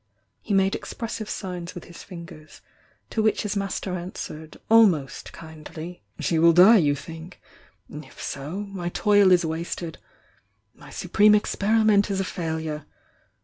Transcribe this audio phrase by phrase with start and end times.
[0.41, 2.61] He made expressive signs wi^ his fingers,
[3.11, 7.39] to which his master answered, almost ^' "She will die, you think!.
[7.87, 9.99] If so my toiHs wasted—
[10.75, 12.85] mv supreme experiment is a failure!